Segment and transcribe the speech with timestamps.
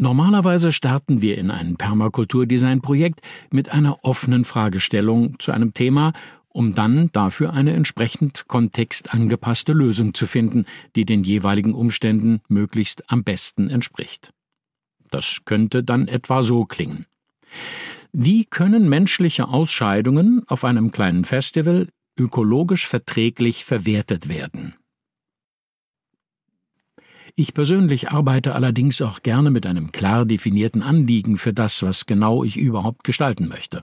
[0.00, 3.20] Normalerweise starten wir in ein Permakulturdesign-Projekt
[3.52, 6.12] mit einer offenen Fragestellung zu einem Thema,
[6.50, 13.24] um dann dafür eine entsprechend kontextangepasste Lösung zu finden, die den jeweiligen Umständen möglichst am
[13.24, 14.32] besten entspricht.
[15.10, 17.06] Das könnte dann etwa so klingen.
[18.12, 24.77] Wie können menschliche Ausscheidungen auf einem kleinen Festival ökologisch verträglich verwertet werden?
[27.34, 32.44] Ich persönlich arbeite allerdings auch gerne mit einem klar definierten Anliegen für das, was genau
[32.44, 33.82] ich überhaupt gestalten möchte.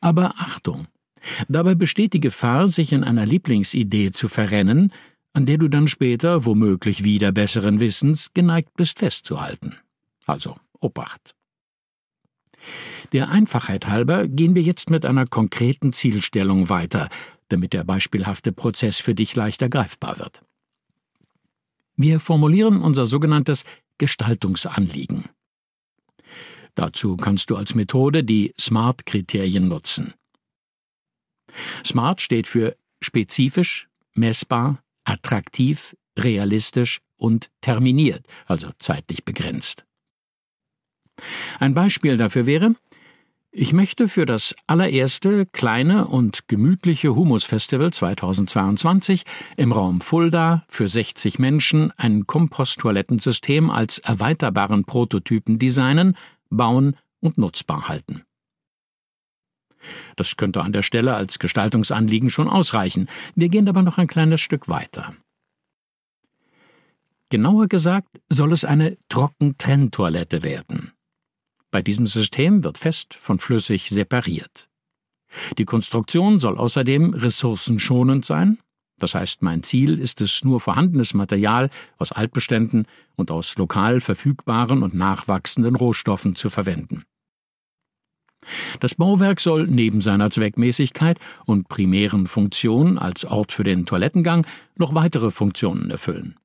[0.00, 0.86] Aber Achtung!
[1.48, 4.92] Dabei besteht die Gefahr, sich in einer Lieblingsidee zu verrennen,
[5.32, 9.76] an der du dann später, womöglich wieder besseren Wissens, geneigt bist festzuhalten.
[10.26, 11.34] Also Obacht.
[13.12, 17.08] Der Einfachheit halber gehen wir jetzt mit einer konkreten Zielstellung weiter,
[17.48, 20.42] damit der beispielhafte Prozess für dich leichter greifbar wird.
[21.96, 23.64] Wir formulieren unser sogenanntes
[23.98, 25.28] Gestaltungsanliegen.
[26.74, 30.14] Dazu kannst du als Methode die SMART-Kriterien nutzen.
[31.84, 39.84] SMART steht für spezifisch, messbar, attraktiv, realistisch und terminiert, also zeitlich begrenzt.
[41.58, 42.74] Ein Beispiel dafür wäre,
[43.54, 49.24] ich möchte für das allererste kleine und gemütliche Humusfestival 2022
[49.58, 56.16] im Raum Fulda für 60 Menschen ein Komposttoilettensystem als erweiterbaren Prototypen designen,
[56.48, 58.22] bauen und nutzbar halten.
[60.16, 63.08] Das könnte an der Stelle als Gestaltungsanliegen schon ausreichen.
[63.34, 65.14] Wir gehen aber noch ein kleines Stück weiter.
[67.28, 70.92] Genauer gesagt soll es eine Trockentrenntoilette werden.
[71.72, 74.68] Bei diesem System wird fest von flüssig separiert.
[75.58, 78.58] Die Konstruktion soll außerdem ressourcenschonend sein,
[78.98, 84.82] das heißt, mein Ziel ist es, nur vorhandenes Material aus Altbeständen und aus lokal verfügbaren
[84.82, 87.04] und nachwachsenden Rohstoffen zu verwenden.
[88.80, 94.94] Das Bauwerk soll neben seiner Zweckmäßigkeit und primären Funktion als Ort für den Toilettengang noch
[94.94, 96.36] weitere Funktionen erfüllen.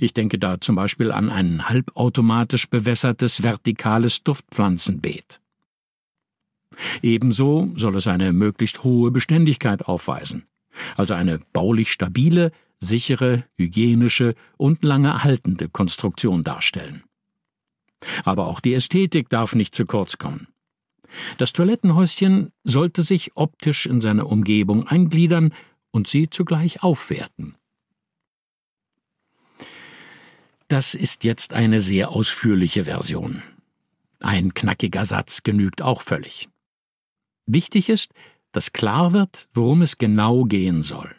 [0.00, 5.40] Ich denke da zum Beispiel an ein halbautomatisch bewässertes vertikales Duftpflanzenbeet.
[7.02, 10.46] Ebenso soll es eine möglichst hohe Beständigkeit aufweisen,
[10.96, 17.04] also eine baulich stabile, sichere, hygienische und lange erhaltende Konstruktion darstellen.
[18.24, 20.48] Aber auch die Ästhetik darf nicht zu kurz kommen.
[21.38, 25.54] Das Toilettenhäuschen sollte sich optisch in seine Umgebung eingliedern
[25.90, 27.54] und sie zugleich aufwerten.
[30.74, 33.44] Das ist jetzt eine sehr ausführliche Version.
[34.18, 36.48] Ein knackiger Satz genügt auch völlig.
[37.46, 38.10] Wichtig ist,
[38.50, 41.14] dass klar wird, worum es genau gehen soll.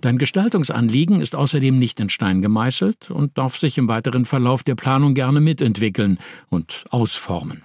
[0.00, 4.74] Dein Gestaltungsanliegen ist außerdem nicht in Stein gemeißelt und darf sich im weiteren Verlauf der
[4.74, 7.62] Planung gerne mitentwickeln und ausformen.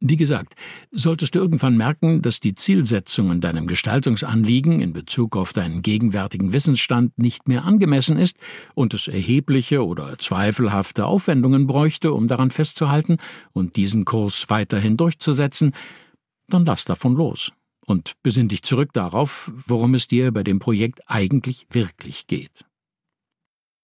[0.00, 0.54] Wie gesagt,
[0.90, 6.52] solltest du irgendwann merken, dass die Zielsetzung in deinem Gestaltungsanliegen in Bezug auf deinen gegenwärtigen
[6.52, 8.36] Wissensstand nicht mehr angemessen ist
[8.74, 13.16] und es erhebliche oder zweifelhafte Aufwendungen bräuchte, um daran festzuhalten
[13.52, 15.72] und diesen Kurs weiterhin durchzusetzen,
[16.48, 17.52] dann lass davon los
[17.86, 22.66] und besinn dich zurück darauf, worum es dir bei dem Projekt eigentlich wirklich geht.